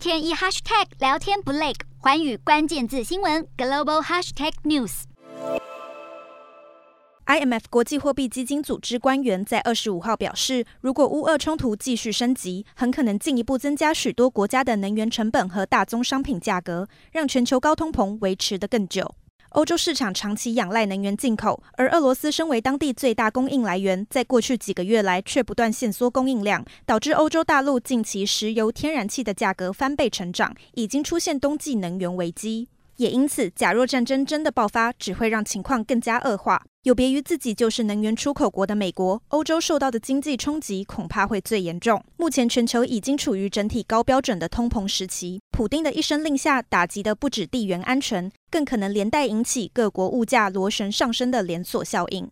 [0.00, 5.02] 天一 hashtag 聊天不累，环宇关键字新闻 global hashtag news。
[7.26, 19.14] IMF 国际货币基金组织官员在二十五号表示，如果乌俄冲突继续升级，很可能进一步增加许多国家的能源成本和大宗商品价格，让全球高通膨维持得更久。
[19.50, 32.68] 欧洲市场长期仰赖能源进口，而俄罗斯身为当地最大供应来源，在过去几个月来却不断限缩供应量，导致欧洲大陆近期石油、天然气的价格翻倍成长，已经出现冬季能源危机。
[33.00, 36.62] 也因此，假若战争真的爆发，只会让情况更加恶化。
[36.82, 42.04] 有别于自己就是能源出口国的美国，欧洲受到的经济冲击恐怕会最严重。
[42.18, 52.28] 目前全球已经处于整体高标准的通膨时期，普丁的一声令下，打击的不止地缘安全，更可能连带引起各国物价螺旋上升的连锁效应。